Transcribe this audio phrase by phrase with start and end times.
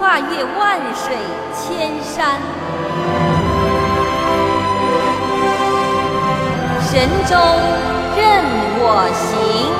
[0.00, 1.14] 跨越万水
[1.52, 2.40] 千山，
[6.80, 7.36] 神州
[8.16, 8.42] 任
[8.80, 9.79] 我行。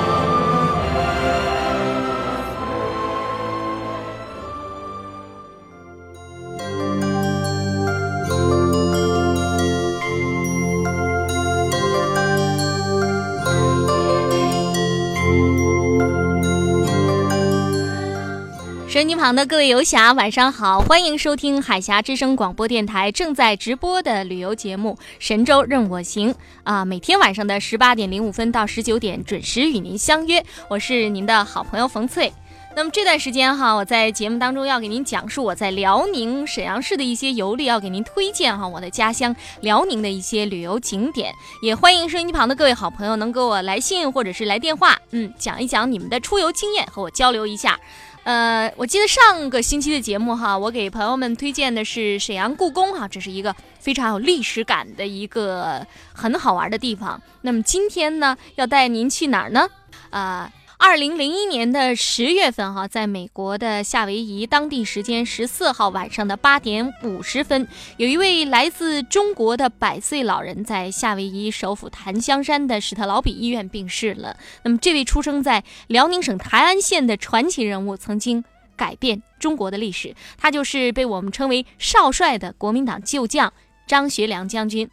[19.00, 20.78] 手机旁的各位游侠，晚上好！
[20.82, 26.34] 欢迎收听海峡之声广播电台正在直播的旅游节目《神州任我行》
[26.64, 32.30] 啊，每天晚上的十八点零五分到十九点准时与您相约，我是您的好朋友冯翠。
[32.76, 47.80] 那么这段时间哈，我在节目当中要给您讲述我在辽宁沈阳市的一些游历，要给您推荐哈我的家乡辽宁的一些旅游景点，也欢迎收音机旁的各位好朋友能给我来信或者是来电话，嗯，讲一讲你们的出游经验，和我交流一下。
[48.24, 57.20] 呃，我记得上个星期的节目哈，我给朋友们推荐的是沈阳故宫哈，这是一个非常有历史感的一个很好玩的地方。
[57.40, 59.68] 那么今天呢，要带您去哪儿呢？
[60.10, 60.50] 啊。
[60.82, 67.68] 二零零一年的十月份，哈，在美国的夏威夷当地时间十四号晚上的八点五十分，
[67.98, 74.38] 有一位来自中国的百岁老人在夏威夷首府檀香山的史特劳比医院病逝了。
[74.64, 78.42] 那么，这位出生在辽宁省台安县的传奇人物，曾经
[78.74, 83.52] 改变中国的历史，他就是被我们称为少帅的国民党旧将
[83.86, 84.88] 张学良将军。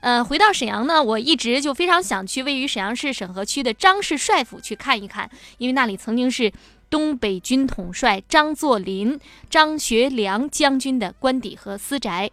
[0.00, 6.50] 呃，回到沈阳呢，我一直就非常想去位于沈阳市沈河区的张氏帅府去看一看，因为那里曾经是
[6.88, 12.30] 东北军统帅张作霖、张学良将军的官邸和私宅。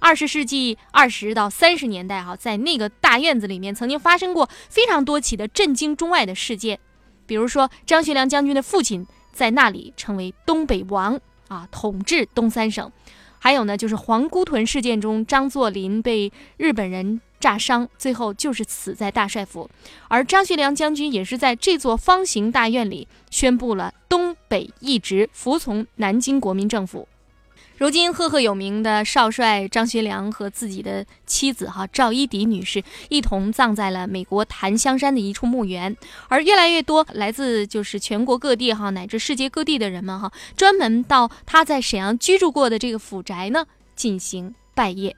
[0.00, 6.78] 二十世纪二十到三十年代，哈，在那个大院子里面曾经发生过非常多起的震惊中外的事件，
[7.26, 12.90] 比如说张学良将军的父亲在那里成为东北王啊，统治东三省。
[13.44, 19.68] 还有呢，就是皇姑屯事件中，张作霖被日本人炸伤，最后就是死在大帅府。
[20.08, 27.06] 而张学良将军也是在这座方形大院里宣布了东北一直服从南京国民政府。
[27.84, 35.94] 如今赫赫有名的少帅张学良和自己的妻子哈赵一荻女士一同葬在了美国檀香山的一处墓园，
[36.28, 45.12] 而越来越多来自就是全国各地哈乃至世界各地的人们哈，专门到他在沈阳居住过的这个府宅呢进行拜谒。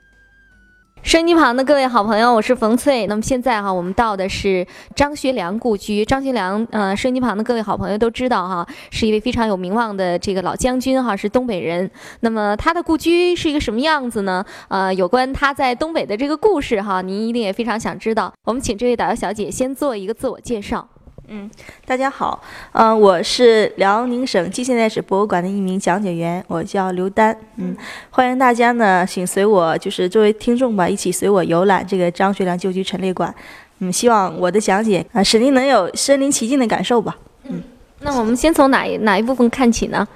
[1.07, 3.07] 收音机旁的各位好朋友，我是冯翠。
[3.07, 6.03] 那么现在哈，我们到的是张学良故居。
[6.03, 11.89] 张学良，呃，收音机旁的各位好朋友都知道哈，是一位非常有名望的这个老将军哈，是东北人。
[12.19, 14.43] 那么他的故居是一个什么样子呢？
[14.67, 18.33] 呃，有关他在东北的这个故事哈，您一定也非常想知道。
[18.43, 20.89] 我们请这位导游小姐先做一个自我介绍。
[21.29, 21.49] 嗯，
[21.85, 27.75] 大家好，嗯，我是辽宁省近现代史博物馆的一名讲解员，我叫刘丹，嗯，
[28.09, 33.33] 欢迎大家呢，请随我，就是作为听众吧，一起随我游览这个张学良旧居陈列馆，
[33.79, 37.61] 嗯，希望我的讲解啊，使您能有身临其境的感受吧，嗯，
[37.99, 40.07] 那我们先从哪一哪一部分看起呢？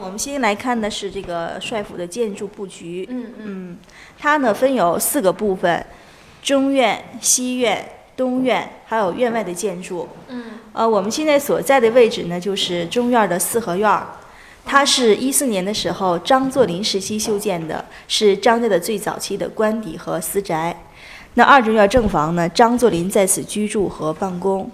[0.00, 3.26] 我们先来看的是这个帅府的建筑布局，嗯。
[3.44, 3.76] 嗯，
[4.18, 5.86] 它呢分有四个部分，
[6.42, 7.90] 中院、西院。
[8.18, 14.08] 东院还有院外的建筑，嗯，呃，我们现在所在的位置呢，就是中院的四合院儿，
[14.64, 20.76] 它是一四年的时候张作霖时期修建的，是张家的最早期的官邸和私宅。
[21.34, 24.68] 那二中院正房呢，张作霖在此居住和办公。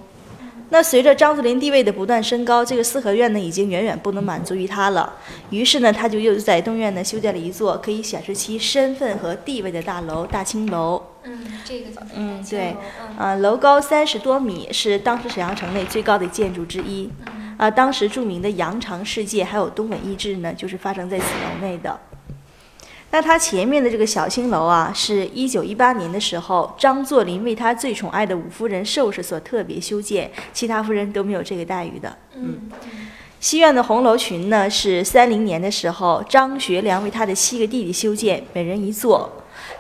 [0.70, 5.12] 那随着张作霖地位的不断升高，这个四合院呢已经远远不能满足于他了。
[5.50, 11.00] 于是呢，他就又在东院呢修建了一座可以显示其身份和地位的大楼——大清楼。
[11.24, 12.76] 嗯，这个嗯对，
[13.18, 17.10] 呃，楼高三十多米，是当时沈阳城内最高的建筑之一。
[17.56, 21.98] 啊，当时著名的羊肠世界还有东北易志呢，就是发生在此楼内的。
[23.12, 32.18] 那它前面的这个小青楼啊，是一九一八年的时候，张作霖为他最宠爱的五夫人寿氏所特别修建，其他夫人都没有这个待遇的。
[32.34, 32.68] 嗯，
[33.38, 39.32] 西苑的红楼群呢，是三零年的时候，张学良为他的七个弟弟修建，每人一座。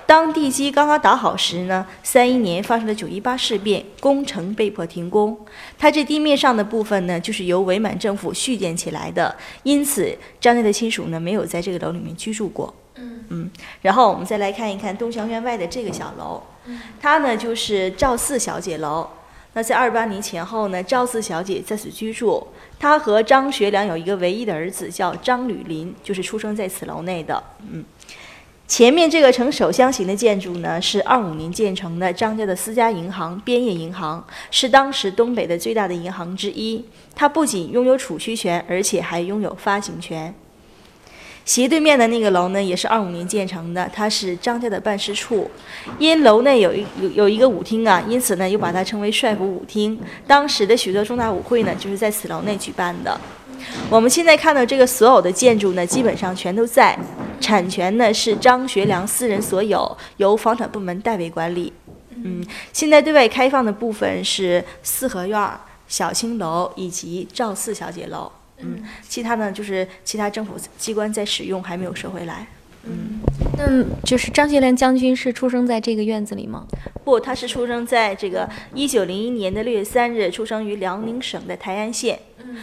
[0.06, 5.38] 当地基刚刚打好时呢，三一年发生了九一八事变，工程被迫停工。
[5.78, 12.74] 它这地面上的部分呢，就是由伪满政府续建起来的，因此张家的亲属呢，没有在这个楼里面居住过。
[12.96, 16.42] 嗯然后我们再来看一看东祥院外的这个小楼，
[17.00, 19.08] 它呢就是赵四小姐楼。
[19.54, 22.46] 那在二八年前后呢，赵四小姐在此居住。
[22.78, 27.42] 她和张学良有一个唯一的儿子，叫张履林，就是出生在此楼内的。
[27.70, 27.84] 嗯。
[28.76, 36.84] 前面这个呈手箱型的建筑呢，是二五年建成的张家的私家银行——边业银行，是当时东北的最大的银行之一。
[37.14, 40.34] 它不仅拥有储蓄权，而且还拥有发行权。
[41.44, 45.48] 斜对面的那个楼呢，也是二五年建成的，它是张家的办事处。
[46.00, 49.96] 因楼内有一有有一个舞厅啊，因此呢，又把它称为帅府舞厅。
[50.26, 53.20] 当时的许多重大舞会呢，就是在此楼内举办的。
[53.90, 56.98] 我们现在看到这个所有的建筑呢，基本上全都在，
[57.40, 61.72] 产权呢是张学良私人所有，由房产部门代为管理。
[62.22, 65.50] 嗯，现在对外开放的部分是四合院、
[65.86, 68.30] 小青楼以及赵四小姐楼。
[68.58, 72.46] 嗯，其他呢就是其他政府机关在使用，还没有收回来。
[72.86, 73.20] 嗯，
[73.56, 76.66] 那就是张学良将军是出生在这个院子里吗？
[77.04, 82.18] 不，他是出生在这个一九零一年的六月三日，出生于辽宁省的台安县。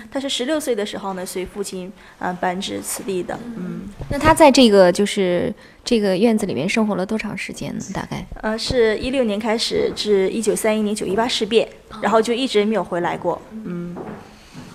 [0.09, 3.38] 他是十六岁的时候呢，随父亲啊搬至此地的。
[3.57, 5.53] 嗯，那他在这个就是
[5.83, 7.83] 这个院子里面生活了多长时间呢？
[7.94, 8.25] 大概？
[8.41, 11.68] 呃，是一六年开始至一九三一年九一八事变，
[12.01, 13.41] 然后就一直没有回来过。
[13.65, 13.94] 嗯。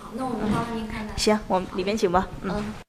[0.00, 1.16] 好，那我们帮您看看。
[1.16, 2.28] 行，我们里边请吧。
[2.42, 2.85] 嗯。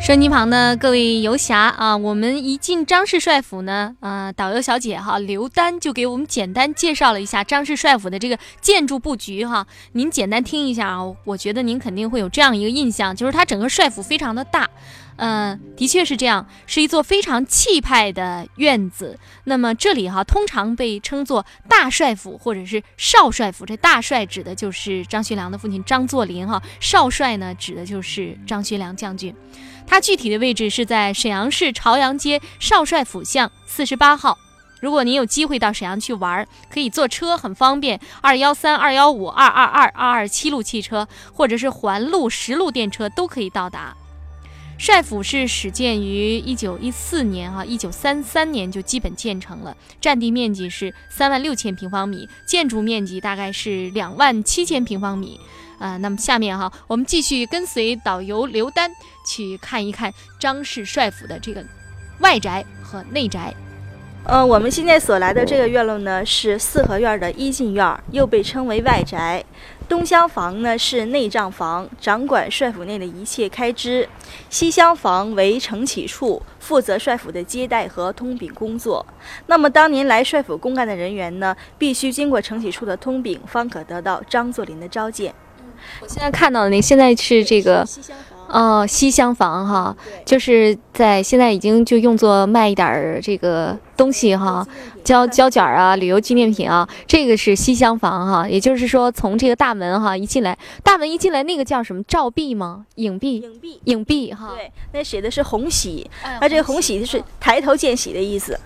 [0.00, 9.66] 收音机旁的各位游侠啊，我们一进张氏帅府呢，啊，导游小姐哈刘丹就给我们简单介绍了一下张氏帅府的这个建筑布局哈。
[9.92, 14.66] 您简单听一下啊，我觉得您肯定会有这样一个印象，就是它整个帅府非常的大。
[15.18, 19.18] 嗯，的确是这样，是一座非常气派的院子。
[19.44, 23.66] 那么这里哈，通常被称作大帅府或者是少帅府。
[23.66, 29.34] 这大帅指的就是张学良的父亲张作霖哈，少帅呢指的就是张学良将军。
[29.88, 34.38] 它具体的位置是在沈阳市朝阳街少帅府巷四十八号。
[34.80, 43.96] 如果您有机会到沈阳去玩，可以坐车，很方便，二幺三、二幺五、二二二、二二七路汽车，或者是环路、十路电车都可以到达。
[44.78, 55.38] 帅府是始建于一九一四年，哈，一九三三年就基本建成了，占地面积是三万六千平方米，建筑面积大概是两万七千平方米。
[55.80, 58.90] 啊，那么下面哈，我们继续跟随导游刘丹
[59.26, 61.64] 去看一看张氏帅府的这个
[62.20, 63.54] 外宅和内宅。
[64.24, 69.42] 呃，我们现在所来的这个院落呢，是四合院的一进院，又被称为外宅。
[69.88, 74.06] 东厢房呢是内账房，掌管帅府内的一切开支；
[74.50, 79.04] 西厢房为承启处，负责帅府的接待和通禀工作。
[79.46, 85.34] 那么当年来帅府公干的人员呢，必须经过承启处的通禀，方可得到张作霖的召见。
[86.02, 87.86] 我现在看到的那现在是这个。
[88.48, 94.66] 哦，西厢房哈，就是在现在已经就用作卖一点儿这个东西哈，
[95.04, 98.48] 胶胶卷啊，旅游纪念品啊，这个是西厢房哈。
[98.48, 102.86] 也就是说，从这个大门哈一进来，大门一进来，那个叫什么照壁吗？
[102.94, 104.54] 影壁，影壁，影壁哈。
[104.56, 108.58] 对，那写的是红喜，那这个红喜就是抬头见喜的意思。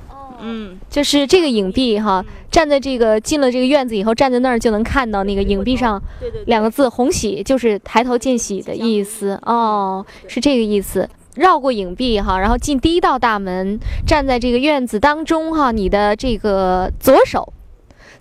[0.43, 6.03] 嗯，就是这个影壁哈，站在这个进了这个院子以后，站在那儿就能看到那个影壁上
[6.47, 11.09] 两个字“红喜”，就是抬头见喜的意思哦，是这个意思。
[11.37, 17.51] 绕过影壁哈，然后进第一道大门，站在这个院子当中哈，你的这个左手，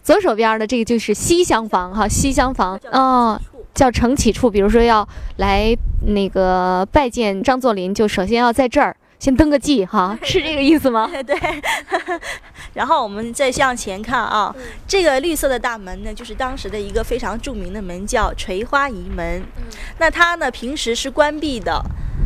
[0.02, 3.38] 左手边的这个就是西厢房哈，西厢房哦，
[3.74, 4.50] 叫承启处。
[4.50, 5.76] 比如说要来
[6.08, 8.96] 那个拜见张作霖，就首先要在这儿。
[9.22, 11.08] 先登个记哈， 是这个意思吗？
[11.24, 11.38] 对。
[12.74, 14.54] 然后我们再向前看啊，
[14.88, 19.44] 这个绿色的大门呢，就是当时的一个非常著名的门，叫垂花仪门。
[20.00, 21.72] 那它呢，平时是关闭的，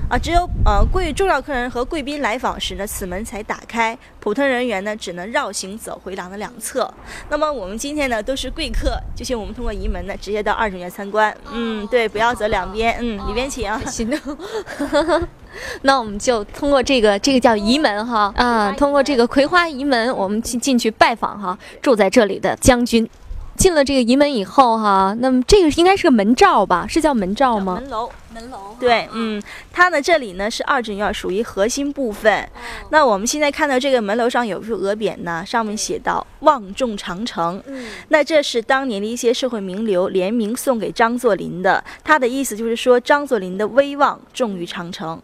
[0.09, 3.97] 啊，只有呃贵重要客人和贵宾来访时呢，此门才打开。
[4.21, 6.89] 普通人员呢，只能绕行走回廊的两侧。
[7.27, 11.35] 那么我们今天呢，都是贵客，就请我们通过仪门呢，直接到二中院参观。
[11.51, 12.95] 嗯，对，不要走两边。
[13.01, 13.69] 嗯，里边请。
[13.87, 14.17] 行的。
[15.83, 23.09] 那我们就通过这个，这个叫仪门哈，啊，通过这个葵花仪门，我们去进去拜访哈，住在这里的将军。
[23.57, 26.85] 进了这个仪门以后哈，那么这个应该是个门罩吧？
[26.89, 27.79] 是叫门罩吗？
[27.79, 28.57] 门楼，门楼。
[28.77, 32.45] 对，嗯，它呢这里呢是二进院，属于核心部分。
[32.89, 37.63] 那我们现在看到这个门楼上有一副额匾呢，上面写到“望重长城”。
[37.67, 45.21] 嗯，那这是当年的一些社会名流联名送给张作霖的，他的意思就是说张作霖的威望重于长城。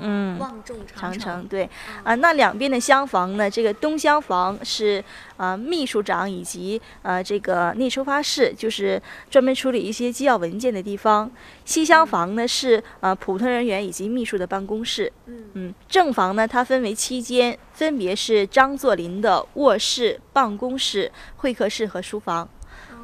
[0.00, 1.68] 嗯，望重长城对，
[2.02, 3.50] 啊，那两边的厢房呢？
[3.50, 5.02] 这个东厢房是
[5.36, 11.30] 啊，秘书长以及呃这个内收发室，就是专门处理一些机要文件的地方。
[11.64, 15.12] 西厢房呢是呃普通人员以及秘书的办公室。
[15.26, 22.48] 嗯嗯，正房呢它分为七间，分别是张作霖的卧室、办公室、会客室和书房。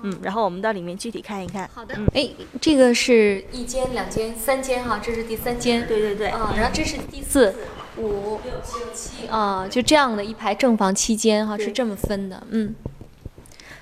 [0.03, 1.69] 嗯，然后我们到里面具体看一看。
[1.75, 1.95] 好的。
[1.97, 2.31] 嗯哎，
[2.61, 5.87] 这个是一间、两间、三间哈，这是第三间。
[5.87, 6.29] 对对对。
[6.29, 7.55] 啊，然后这是第四、
[7.97, 8.53] 五、六、
[8.95, 12.43] 七啊，就这样的一排正房七间哈，是这么分的。
[12.51, 12.75] 嗯。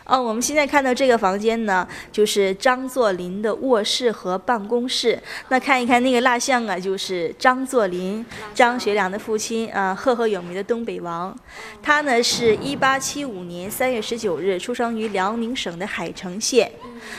[0.08, 5.22] 哦，我们现在看到这个房间呢，就是张作霖的卧室和办公室。
[5.50, 8.24] 那看一看那个蜡像啊，就是张作霖，
[8.54, 11.38] 张学良的父亲啊，赫赫有名的东北王。
[11.82, 16.72] 他呢是一八七五年三月十九日出生于辽宁省的海城县。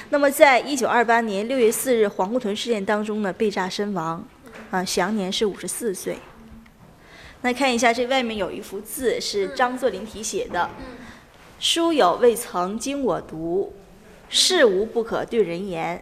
[0.09, 4.25] 那么在一九二八年六月四日黄姑屯事件当中呢，被炸身亡，
[4.71, 6.17] 啊，享年是五十四岁。
[7.41, 10.67] 那看一下这外面有一幅字，是张作霖题写的。
[11.59, 13.73] 书有未曾经我读，
[14.29, 16.01] 事无不可对人言。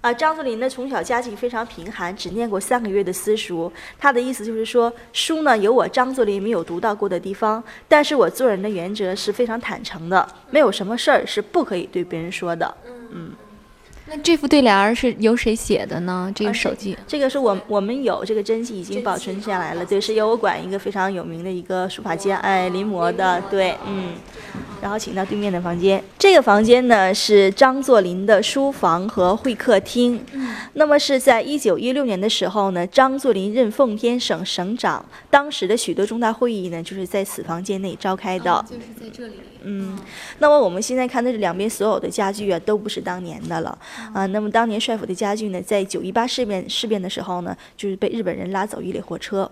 [0.00, 3.70] 啊，张作霖呢从小家境非常贫寒，只念过三个月的私塾。
[3.98, 12.72] 他的意思就是说，书呢有我张作霖没有读到过的地方，但是我做人的原则是非常坦诚的，没有什么事儿是不可以对别人说的。
[13.10, 13.32] 嗯。
[14.10, 16.32] 那这副对联儿是由谁写的呢？
[16.34, 19.84] 这个手记，这个是我我们有这个真迹已经保存下来了。
[19.84, 23.40] 对，是由我管一个非常有名的一个书法家，哎，临摹的。
[23.50, 24.14] 对，嗯。
[24.80, 26.02] 然后请到对面的房间。
[26.16, 30.24] 这个房间呢是张作霖的书房和会客厅。
[30.32, 30.54] 嗯。
[30.74, 38.64] 那么是在一九一六年的时候呢，张作霖任奉天省省长，当时的许多重大会议呢就是在此房间内召开的。
[38.68, 39.34] 就是在这里。
[39.62, 39.98] 嗯。
[40.38, 43.76] 那么我们现在看的这两边所有的家具啊，都不是当年的了。
[44.12, 49.50] 啊，那么当年帅府的家具呢，在九一八事变事变的时候呢，就是被日本人拉走一列火车。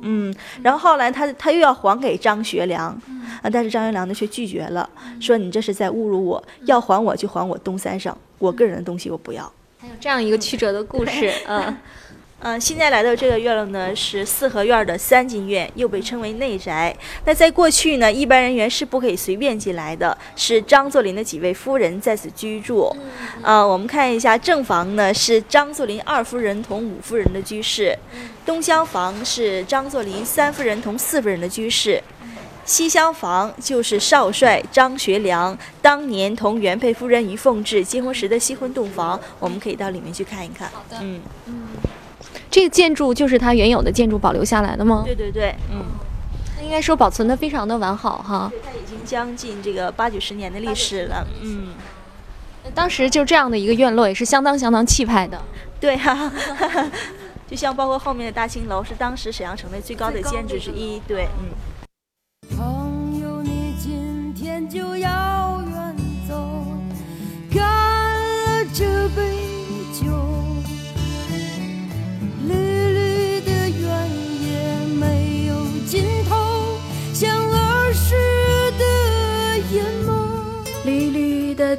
[0.00, 2.90] 嗯，然后后来他他又要还给张学良，
[3.42, 4.88] 啊，但是张学良呢却拒绝了，
[5.20, 9.52] 说你这是在侮辱我，要还我就还我东三省，我个人的东西我不要。
[9.78, 11.76] 还有这样一个曲折的故事，嗯。
[12.40, 16.96] 嗯，现在来到这个院落呢，是四合院的三进院，又被称为内宅。
[17.24, 22.94] 那在过去呢，一般人员是不可以随便进来的，是张作霖的几位夫人在此居住。
[23.42, 27.92] 啊，我们看一下正房呢，是张作霖二夫人同五夫人的居室；
[28.46, 32.00] 东厢房是张作霖三夫人同四夫人的居室；
[32.64, 40.68] 西厢房就是少帅张学良当年同原配夫人于凤至结婚时的西婚洞房，我们可以到里面去看一看。
[40.68, 41.66] 好的，嗯嗯。
[42.50, 45.02] 这个建筑就是它原有的建筑保留下来的吗？
[45.04, 45.84] 对对对，嗯，
[46.56, 48.50] 它应该说保存的非常的完好哈。
[48.64, 51.68] 它已经将近这个八九十年的历史了，嗯。
[52.74, 55.40] 当时就这样的一个院落也是相当相当气派的。
[55.80, 56.30] 对哈，
[57.48, 61.48] 就像包括后面的大青楼是当时沈阳城内最高的建筑之一，对，嗯。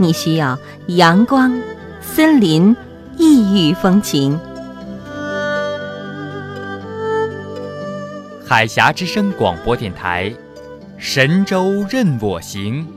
[0.00, 1.60] 你需要阳光、
[2.00, 2.74] 森林、
[3.18, 4.40] 异域风情。
[8.46, 10.34] 海峡之声广播电台，
[10.96, 12.88] 神州任我行，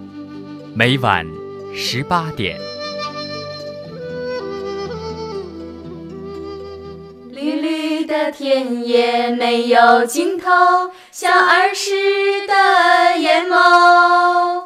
[0.73, 1.27] 每晚
[1.75, 2.57] 十八点。
[7.31, 10.47] 绿绿的田野没有尽头，
[11.11, 11.91] 像儿时
[12.47, 14.63] 的眼眸。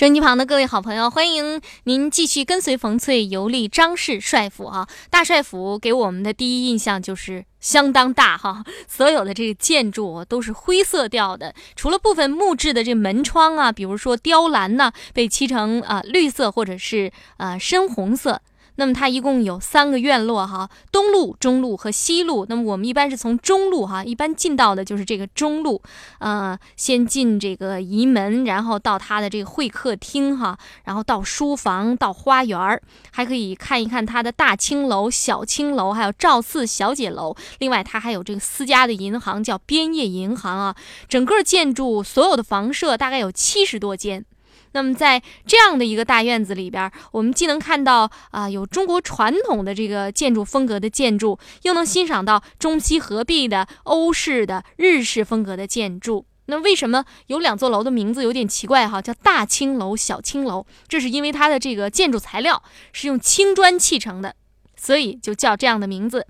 [0.00, 4.88] 收音机旁的各位好朋友，欢迎您继续跟随冯翠游历张氏帅府啊！
[5.10, 18.40] 大帅府给我们的第一印象就是相当大哈， 所有的这个建筑都是灰色调的，除了部分木质的这门窗啊，比如说雕栏呢，被漆成啊绿色或者是啊深红色。
[18.76, 22.46] 那么它一共有三个院落哈，东路、中路和西路。
[22.48, 25.80] 那么我们一般是从中路哈，一般进到的就是这个中路，
[26.18, 32.80] 呃，先进这个仪门，然后到它的这个会客厅哈，然后到书房，到花园儿，
[33.12, 37.36] 还可以看一看它的大青楼、小青楼，还有赵四小姐楼。
[37.58, 40.74] 另外，它还有这个私家的银行，叫边业银行啊。
[41.08, 44.24] 整个建筑所有的房舍大概有七十多间。
[44.72, 56.24] 那么在这样的一个大院子里边，我们既能看到啊有中国传统的这个建筑风格的建筑，又能欣赏到中西合璧的欧式的日式风格的建筑。
[56.46, 59.02] 那为什么有两座楼的名字有点奇怪哈？
[59.02, 62.62] 叫大青楼、小青楼，这是因为它的这个建筑材料
[62.92, 64.34] 是用青砖砌成的，
[64.76, 66.26] 所以就叫这样的名字。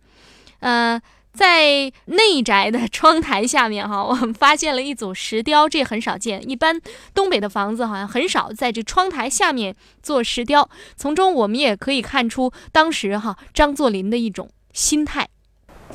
[0.60, 1.00] 呃。
[1.32, 6.48] 在内宅的窗台下面，哈， 我们发现了一组石雕，这很少见。
[6.48, 6.78] 一般
[7.14, 10.68] 东北的房子好像很少在这窗台下面做石雕。
[10.96, 15.28] 从中我们也可以看出当时哈张作霖的一种心态。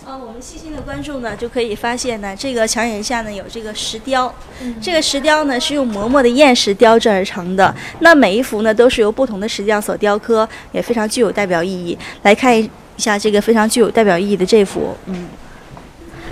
[0.05, 4.33] 呃，我们细心的观众呢，就可以发现呢，这个墙檐下呢有这个石雕。
[4.81, 7.73] 这个石雕呢是用嬷嬷的砚石雕制而成的。
[7.99, 11.97] 那每一幅呢都是由不同的石匠所雕刻，也非常具有代表意义。
[12.23, 13.01] 来看一。
[13.01, 15.27] 下这个非常具有代表意义的这幅，嗯，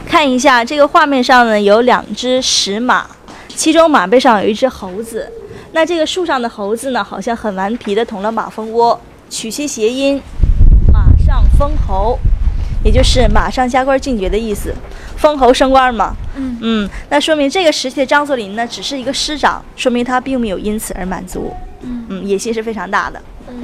[0.08, 3.05] 看一下这个画面上呢有两只石马，
[3.50, 5.32] 其中马背上有一只猴子，
[5.74, 10.22] 那这个树上的猴子呢好像很顽皮的捅了马蜂窝，取其谐音，
[10.91, 12.17] 马上封侯，
[12.84, 14.74] 也就是马上加官进爵的意思，
[15.17, 16.58] 封侯升官嘛，嗯。
[16.62, 22.05] 嗯，那说明这个时期的张作霖呢只是一个师长，说明他并没有因此而满足，嗯。
[22.10, 23.63] 嗯，野心是非常大的，嗯。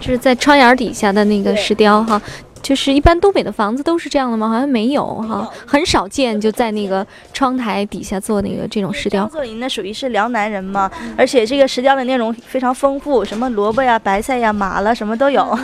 [0.00, 2.20] 就是在窗沿底下的那个石雕哈，
[2.62, 4.48] 就是一般东北的房子都是这样的吗？
[4.48, 9.22] 好像没有哈，很少见就在那个窗台底下做那个这种石雕。
[9.22, 15.58] 张作霖呢属于是辽南人嘛，而且这个石雕的内容非常丰富，什么萝卜呀、白菜呀、马了什么都有。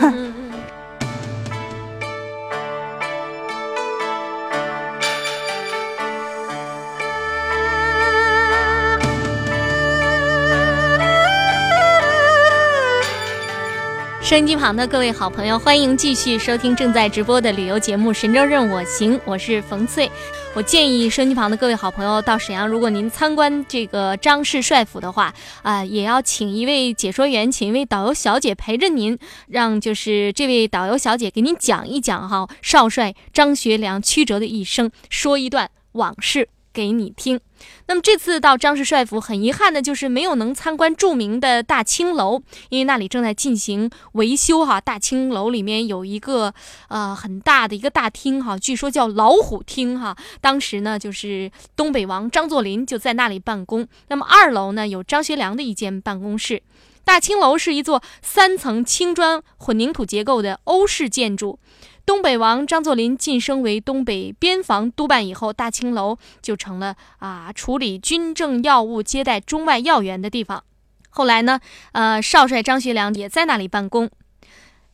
[14.23, 20.09] 收音机旁的各位好朋友，欢迎继续收听正在直播的旅游节目《神州任我行》，我是冯翠。
[20.53, 36.47] 我建议收音机旁的各位好朋友到沈阳，如果您参观这个张氏帅府的话，啊，也要请一位解说员，请一位导游小姐陪着您，让就是这位导游小姐给您讲一讲哈少帅张学良曲折的一生，说一段往事。
[36.71, 37.39] 给你听。
[37.87, 44.79] 那么这次到张氏帅府，很遗憾的就是没有能参观著名的大青楼，因为那里正在进行维修哈。
[44.79, 46.53] 大青楼里面有一个
[46.87, 50.15] 呃很大的一个大厅哈，据说叫老虎厅哈。
[50.39, 53.87] 当时呢，就是东北王张作霖就在那里办公。
[54.07, 56.63] 那么二楼呢，有张学良的一间办公室。
[57.05, 61.59] 大青楼是一座三层青砖混凝土结构的欧式建筑。
[62.05, 70.63] 东北王张作霖晋升为东北边防督办以后，大青楼就成了啊处理军政要务、接待中外要员的地方。
[71.09, 71.59] 后来呢，
[71.93, 74.09] 呃，少帅张学良也在那里办公。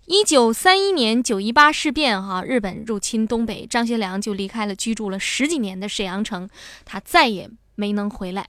[0.05, 6.49] 一九三一年九一八事变，哈，日本入侵东北，张学良就离开了居住了十几年的沈阳城，
[6.83, 8.47] 他再也没能回来。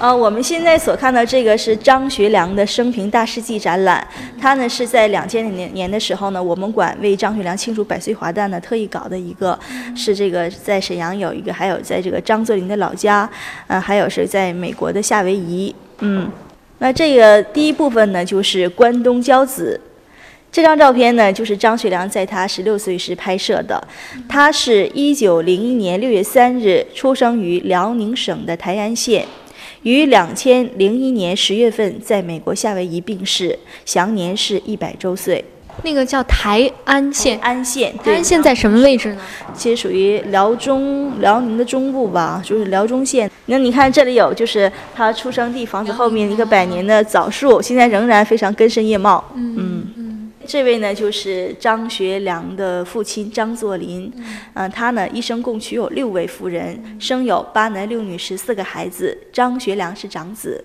[0.00, 4.04] 呃，我们现在所看到这个是张学良的生平大事记展览，
[4.40, 9.56] 他呢是在两千年年的时候呢，我们馆为张学良庆祝百岁华诞呢特意搞的一个，
[9.96, 13.28] 是这个在沈阳有一个，还有在这个张作霖的老家，
[13.68, 16.28] 嗯，还有是在美国的夏威夷，嗯，
[16.78, 19.80] 那这个第一部分呢就是关东骄子，
[20.50, 23.82] 这张照片呢就是张学良在他十六岁时拍摄的，
[24.28, 29.24] 他是一九零一年六月三日出生于辽宁省的台安县。
[29.84, 35.44] 于两千零一年十月份在美国夏威夷病逝，享年是一百周岁。
[35.82, 39.20] 那个叫台安县，安县，台安县在什么位置呢？
[39.54, 43.28] 其实属于辽中辽宁的中部吧，就是辽中县。
[43.46, 49.22] 那你看这里有，就是他出生地房子后面一个百年的枣树，现在仍然非常根深叶茂。
[49.34, 49.73] 嗯。
[50.46, 54.12] 这位呢，就是张学良的父亲张作霖。
[54.54, 59.16] 嗯，他呢一生共娶有六位夫人，生有八男六女十四个孩子。
[59.32, 60.64] 张学良是长子。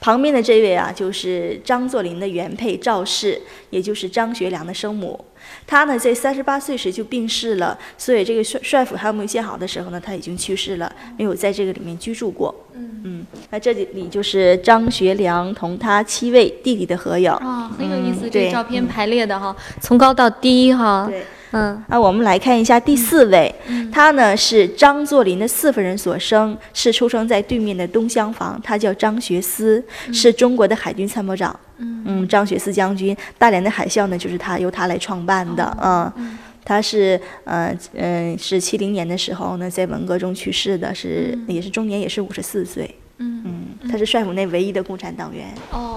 [0.00, 5.22] 旁边的这位啊，就是张作霖的原配赵氏，也就是张学良的生母。
[5.70, 12.52] 他呢，在三十八岁时就病逝了，所以这个帅帅府还没有建好的时候呢，他已经去世了，没有在这个里面居住过。
[12.74, 17.30] 嗯嗯，那这里就是张学良同他七位弟弟的合影。
[17.30, 21.06] 哦，很有意思，这照片排列的哈，从高到低哈。
[21.08, 21.24] 对。
[21.52, 21.82] 嗯。
[21.88, 23.54] 啊，我们来看一下第四位，
[23.92, 29.82] 他呢是张作霖的四夫人所生，是出生在对面的东厢房，他叫张学思，
[30.12, 31.58] 是中国的海军参谋长。
[31.78, 32.26] 嗯。
[32.28, 35.76] 张学思将军，大连的海校呢就是他由他来创办的。
[35.82, 42.94] 嗯，他是呃嗯、是七零年的时候呢，在文革中去世的，是、也是中年，也是五十四岁。
[43.18, 43.66] 嗯。
[43.90, 45.46] 他是帅府内唯一的共产党员。
[45.72, 45.89] 哦，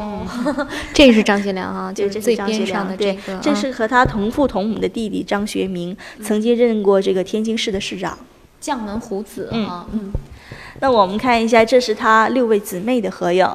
[0.94, 8.18] 这是张学良啊，就是最是张学边上的良，对个，，这啊是和他同父同母的弟弟张学明，曾经任过这个天津市的市长。
[8.60, 9.88] 将门虎子啊。
[9.92, 10.12] 嗯
[10.80, 13.48] 那我们看一下，这是他六位姊妹的合影。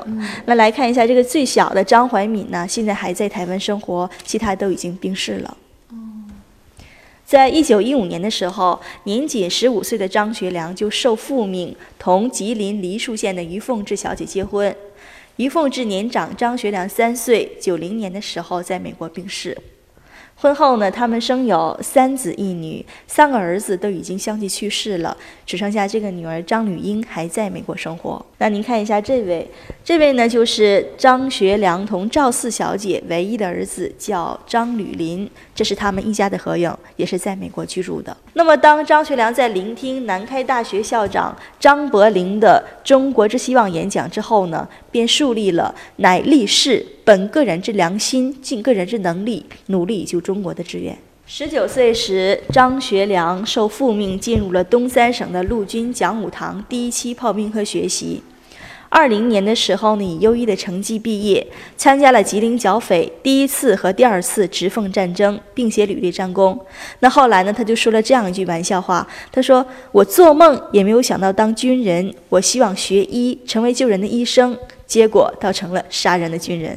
[0.46, 5.57] 那来看一下这个最小的张怀敏呢，现在还在台湾生活，其他都已经病逝了。
[7.26, 14.74] 在一九一五年的时候，年仅十五岁的张学良就受父命同吉林梨树县的于凤至小姐结婚。
[15.38, 19.57] 于凤至年长张学良三岁，九零年的时候在美国病逝。
[20.40, 28.24] 婚后呢，他们生有三子一女，三个儿子都已经相继去世了，只剩下这个女儿张吕英还在美国生活。
[28.38, 29.48] 那您看一下这位，
[29.83, 38.16] 这位呢就是张学良同赵四小姐唯一的儿子，叫张吕林，这是他们一家的合影，也是在美国居住的。
[38.35, 50.96] 那么，当张学良在聆听南开大学校长张伯苓的《中国之希望》演讲之后呢，便树立了“乃立誓本个人之良心，尽个人之能力，努力救中国”的志愿。
[51.27, 58.22] 十九岁时，张学良受父命进入了东三省的陆军讲武堂第一期炮兵科学习。
[58.90, 61.46] 二零年的时候呢，以优异的成绩毕业，
[61.77, 66.59] 参加了吉林剿匪第一次和第二次直奉战争，并且屡立战功。
[67.01, 74.57] 那后来呢，他就说了这样一句玩笑话，他说：“我做梦也没有想到当军人，我希望学医，成为救人的医生，
[74.88, 76.77] 结果倒成了杀人的军人。”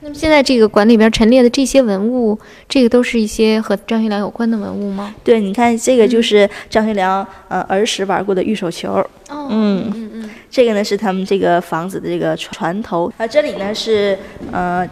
[0.00, 5.12] 那么现在这个馆里边陈列的这些文物，这个都是一些和张学良有关的文物吗？
[5.24, 8.92] 对，你看这个就是张学良呃儿时玩过的玉手球，
[9.28, 9.90] 哦，嗯。
[9.92, 14.16] 嗯嗯，这个呢是他们这个房子的这个船头，啊，这里呢是
[14.52, 14.88] 呃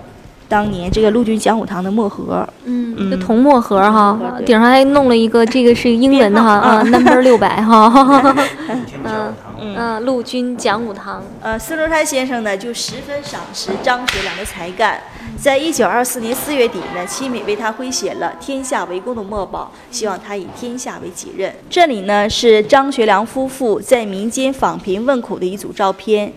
[0.49, 3.11] 当年这个陆军讲武堂的墨盒，嗯，嗯。
[3.11, 6.83] 这铜墨盒哈顶上还弄了一个，这个是英文的哈 啊。
[6.83, 8.35] 编，number 六百哈，
[9.05, 15.01] 嗯嗯，陆军讲武堂，呃，孙中山先生呢就十分赏识张学良的才干，
[15.41, 21.55] 在一九二四年四月底呢，亲笔为他挥写了“天下为公”的墨宝，希望他以天下为己任。
[21.71, 26.33] 这里呢是张学良夫妇在民间访贫问苦的一组照片。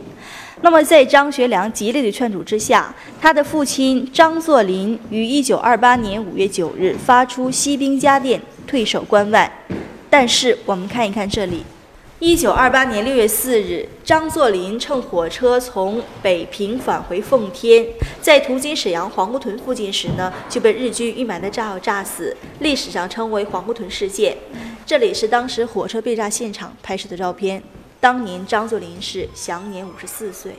[0.61, 9.49] 那么，在张学良极力的劝阻之下，他的父亲张作霖于一九二八年五月九日发出息兵家电，退守关外。
[10.09, 11.63] 但是，我们看一看这里，
[12.21, 17.87] 一九二八年六月四日，张作霖乘火车从北平返回奉天，
[18.21, 24.35] 在途经沈阳黄姑屯附近时呢，就被日军预埋的炸药炸死，历史上称为黄姑屯事件。
[24.85, 27.63] 这里是当时火车被炸现场拍摄的照片。
[28.01, 30.51] 当年张作霖是享年五十四岁。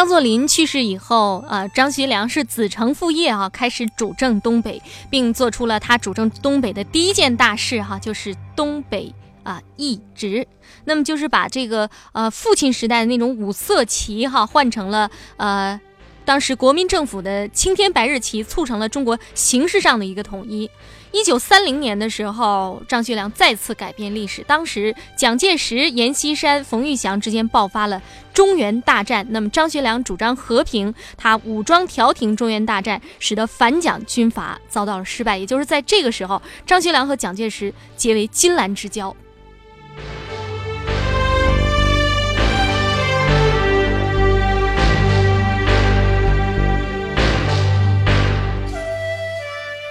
[0.00, 10.48] 张作霖去世以后，呃，张学良是子承父业啊，开始主政东北，并做出了他主政东北的第一件大事哈、就是东北啊易职。
[10.86, 15.78] 那么就是把这个呃父亲时代的那种五色旗哈、换成了呃
[16.24, 20.70] 当时国民政府的青天白日旗，促成了中国形式上的一个统一。
[21.12, 24.44] 一九三零年的时候，张学良再次改变历史。
[24.44, 28.00] 当时蒋介石、阎锡山、冯玉祥之间爆发了
[28.32, 29.26] 中原大战。
[29.30, 35.36] 那么张学良主张和平，他武装调停中原大战，使得反蒋军阀遭到了失败。
[35.36, 39.14] 也就是在这个时候，张学良和蒋介石结为金兰之交。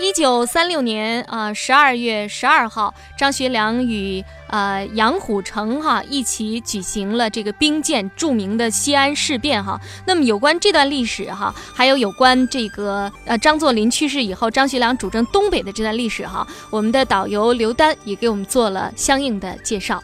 [0.09, 9.79] 一九三六年啊，十、二月十二号，张学良与呃杨虎城哈一起举行了这个兵谏著名的西安事变哈。
[10.07, 20.03] 那么有关这段历史哈，还有有关这个呃张作霖去世以后，张学良主政东北的这段历史哈，我们的导游刘丹也给我们做了相应的介绍。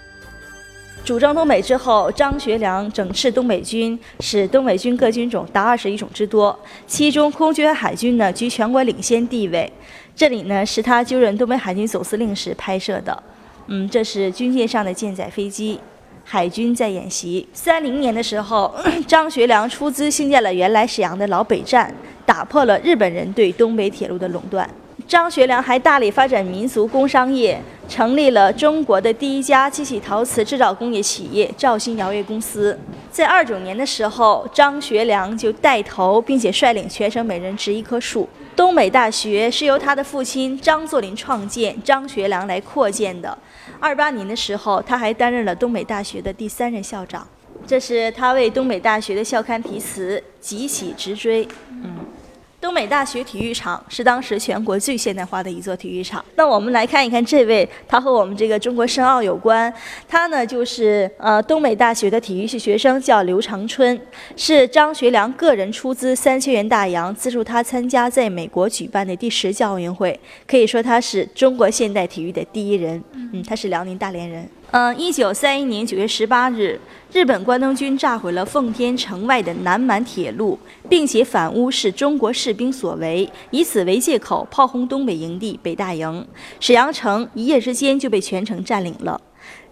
[1.06, 9.72] 主政东北之后，张学良整饬东北军，使东北军各军种达二十一种之多，其中空军和海军呢居全国领先地位。
[10.16, 13.22] 这里呢是他就任东北海军总司令时拍摄的。
[13.68, 15.80] 嗯，这是军舰上的舰载飞机，
[16.24, 17.48] 海军在演习。
[17.54, 18.74] 三零年的时候，
[19.06, 21.94] 张学良出资兴建了原来沈阳的老北站，
[22.26, 24.68] 打破了日本人对东北铁路的垄断。
[25.08, 32.78] 张学良还大力发展民族工商业，成立了中国的第一家机器陶瓷制造工业企业兆兴窑业公司。
[33.12, 38.28] 在二九年的时候，张学良就带头并且率领全省每人植一棵树。
[38.56, 43.38] 东北大学是由他的父亲张作霖创建，张学良来扩建的。
[43.80, 47.28] 二八年的时候，他还担任了东北大学的第三任校长。
[47.68, 51.46] 这是他为东北大学的校刊题词《急起直追》。
[51.70, 52.05] 嗯。
[52.66, 56.26] 东北大学体育场是当时全国最现代化的一座体育场。
[56.36, 59.72] 那我们来看一看这位，他和我们这个中国申奥有关。
[60.08, 64.02] 他呢就是呃东北大学的体育系学生，叫刘长春，
[64.36, 73.00] 是张学良个人出资三千元大洋资助他参加在美国举办的第十届奥运会，可以说他是中国现代体育的第一人。
[73.14, 74.50] 嗯，他是辽宁大连人。
[74.72, 76.80] 嗯，一九三一年九月十八日，
[77.14, 86.28] 日本关东军炸毁了奉天城外的南满铁路，并且反诬是中国士兵所为，以此为借口炮轰东北营地北大营，
[86.60, 89.22] 沈阳城一夜之间就被全城占领了。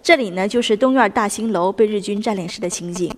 [0.02, 3.14] 这里呢，就是东院大兴楼被日军占领时的情景。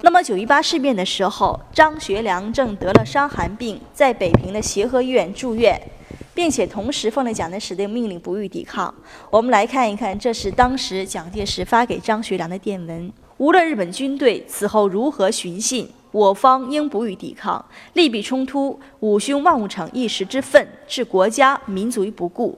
[0.00, 5.80] 那么九一八事变的时候，张学良正得了伤寒病，在北平的协和医院住院。
[6.38, 8.94] 并且同时奉了蒋介石的命令，不予抵抗。
[9.28, 22.56] 我们来看一看，这是当时蒋介石发给张学良的电文：无论日本军队此后如何寻衅，我方应不予抵抗，利弊冲突，五兄万物逞一时之愤，置国家民族于不顾。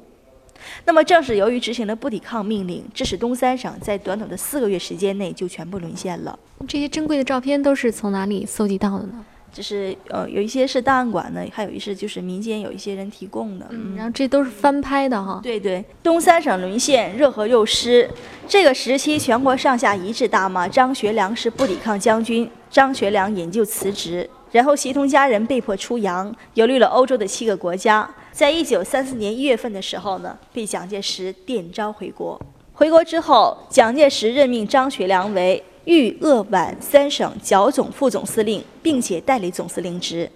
[0.85, 6.39] 那么，正是由于执行了不抵抗命令，致使东三省在短短的四个月时间内就全部沦陷了。
[6.69, 9.25] 这些珍贵的照片都是从哪里搜集到的呢？
[9.53, 13.67] 就是呃，有一些是档案馆的，还有一些就是民间有一些人提供的。
[13.71, 15.41] 嗯，然后这都是翻拍的哈。
[15.43, 18.09] 对对，东三省沦陷，热河又湿，
[18.47, 28.09] 这个时期全国上下一致大骂张学良是不抵抗将军，张学良引咎辞职，然后协同家人被迫出洋，游历了欧洲的七个国家。
[28.33, 32.41] 在一九三四年一月份的时候呢，被蒋介石电召回国。
[32.73, 35.63] 回国之后，蒋介石任命张学良为。
[35.85, 40.31] 豫鄂皖三省剿总副总司令，并且代理总司令职，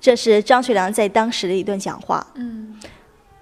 [0.00, 2.26] 这是张学良在当时的一段讲话。
[2.34, 2.76] 嗯，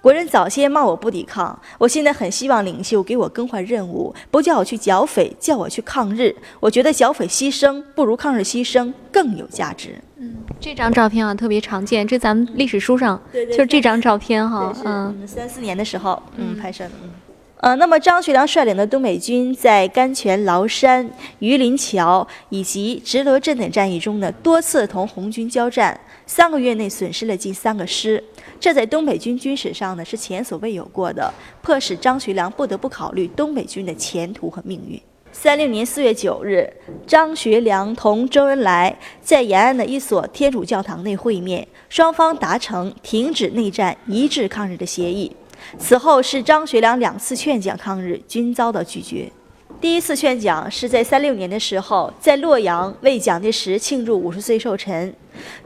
[0.01, 6.35] 国人早先骂我不抵抗，我现在很希望领袖给我更换任务，不叫我去剿匪，叫我去抗日。
[6.61, 9.99] 我觉得剿匪牺牲不如抗日牺牲更有价值。
[10.19, 14.73] 嗯，这张照片啊特别常见，这咱们历史书上就是这张照片哈。
[14.85, 16.91] 嗯，三四年的时候，嗯，拍摄的。
[17.03, 17.11] 嗯。
[17.59, 28.23] 呃，那么张学良率领的东北军在甘泉、崂山、榆林桥以及直罗镇等战役中呢，多次同红军交战，三个月内损失了近三个师，
[28.61, 35.01] 这在东北军军史上呢是前所未有过的，迫使张学良不得不考虑东北军的前途和命运。
[35.33, 36.71] 三六年四月九日，
[37.07, 45.35] 张学良同周恩来在延安的一所天主教堂内会面，双方达成停止内战、一致抗日的协议。
[45.79, 49.31] 此后是张学良两次劝讲抗日，均遭到拒绝。
[49.79, 55.13] 第一次劝讲是在三六年的时候，在洛阳为蒋介石庆祝五十岁寿辰；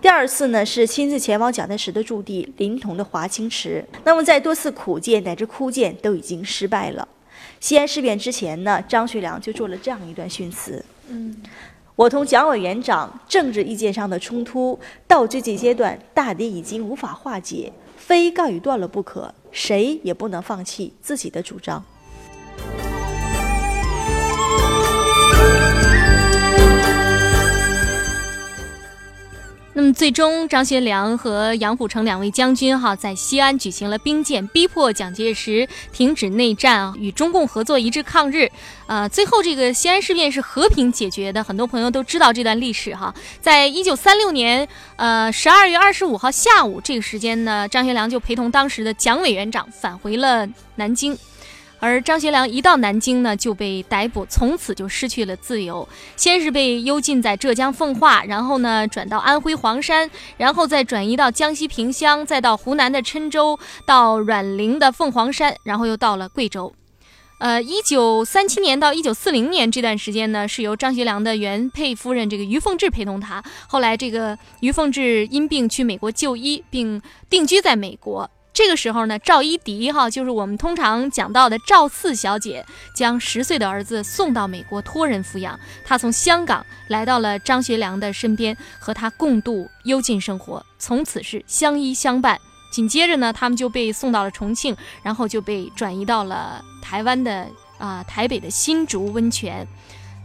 [0.02, 3.84] 第二次呢是亲自前往蒋介石的驻地临潼的华清池。
[4.02, 7.06] 那么在多次苦谏乃至哭谏都已经失败了。
[7.60, 11.36] 西安事变之前呢，张学良就做了这样一段训词：嗯，
[11.94, 14.76] 我同蒋委员长政治意见上的冲突
[15.06, 19.32] 到最近阶段，大抵已经无法化解，非告一段落不可。
[19.52, 21.84] 谁也不能放弃自己的主张。
[29.80, 38.46] 那么，最终张学良和杨虎城两位将军哈在西安举行了兵谏，逼迫蒋介石停止内战啊，与中共合作，一致抗日。
[38.86, 43.14] 呃，最后这个西安事变是和平解决的，很多朋友都知道这段历史哈。
[43.40, 51.16] 在一九三六年呃十二月二十五号下午这个时间呢，张学良就陪同当时的蒋委员长返回了南京。
[51.80, 55.88] 而张学良一到南京呢，就被逮捕，从此就失去了自由。
[56.14, 66.72] 先是被幽禁在浙江奉化，然后呢转到安徽黄山，然后再转移到江西萍乡，再到湖南的郴州，到阮陵的凤凰山，然后又到了贵州。
[67.38, 73.42] 呃，一九三七年到一九四零年这段时间呢，是由张学良的原配夫人这个于凤至陪同他。
[73.66, 78.30] 后来这个于凤至因病去美国就医，并定居在美国。
[78.62, 85.58] 这个时候呢，赵一荻哈就是我们通常讲到的赵四小姐，将十岁的儿子送到美国托人抚养。
[85.82, 92.38] 她从香港来到了张学良的身边，和他共度幽禁生活，从此是相依相伴，
[92.70, 99.66] 紧接着呢，他们就被送到了重庆，然后就被转移到了台湾的啊台北的新竹温泉。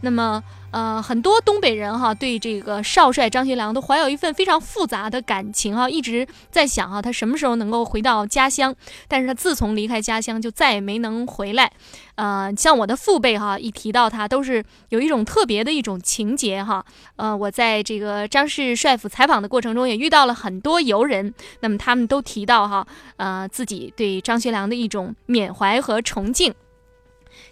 [0.02, 0.42] 那么。
[0.76, 8.74] 呃，很多东北人哈对这个少帅张学良都怀有一份非常复杂的感情哈，一直在想哈他什么时候能够回到家乡。
[9.08, 11.72] 但是他自从离开家乡就再也没能回来。
[12.16, 16.84] 呃，像我的父辈哈一提到他都是有一种特别的一种情节哈。
[17.16, 22.86] 呃，我在这个张氏帅府采访的过程中也遇到了很多游人，那么他们都提到哈，
[23.16, 26.52] 呃，自己对张学良的一种缅怀和崇敬。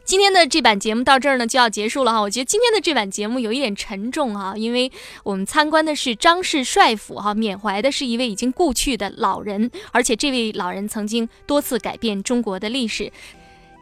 [0.05, 13.11] 今天的这版节目到这儿呢就要结束了哈，我觉得今天的这版节目有一点沉重哈，因为我们参观的是张氏帅府哈，缅怀的是一位已经故去的老人，而且这位老人曾经多次改变中国的历史。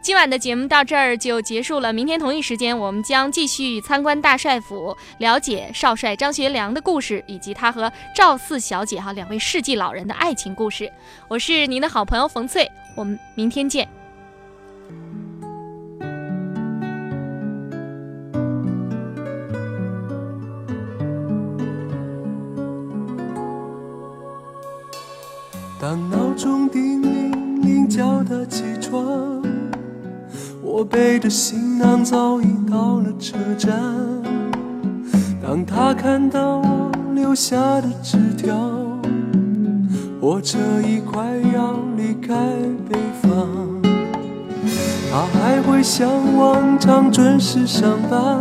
[0.00, 10.90] 今晚的节目到这儿就结束了，明天同一时间我们将继续参观大帅府，了解少帅张学良的故事，以及他和赵四小姐哈两位世纪老人的爱情故事。
[11.28, 14.01] 我是您的好朋友冯翠，我们明天见。
[25.82, 29.42] 当闹钟叮铃铃叫他起床，
[30.62, 33.72] 我背着行囊早已到了车站。
[35.42, 38.54] 当他看到我留下的纸条，
[40.20, 42.32] 火车已快要离开
[42.88, 43.82] 北方。
[45.10, 48.38] 他还会像往常准时上班，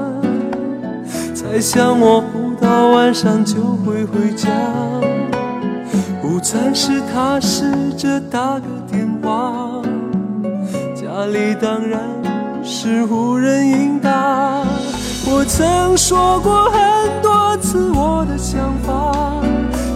[1.33, 4.47] 猜想我不到晚上就会回家。
[6.31, 9.81] 午餐时，他试着打个电话，
[10.95, 11.99] 家里当然
[12.63, 14.63] 是无人应答。
[15.25, 19.41] 我曾说过很多次我的想法，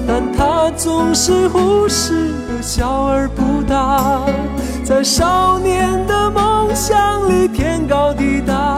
[0.05, 4.21] 但他总是忽视的笑而不答。
[4.83, 8.75] 在少年的梦想里，天高地大，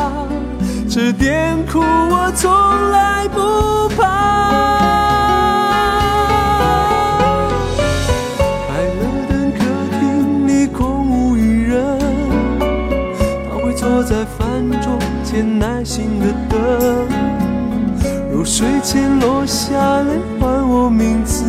[0.87, 2.51] 这点苦我从
[2.91, 5.06] 来不怕。
[14.09, 16.57] 在饭桌前耐心的等，
[18.31, 21.43] 如睡前落下泪唤我名字，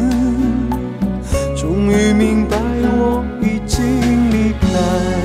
[1.57, 3.87] 终于明白我已经
[4.33, 5.18] 离开。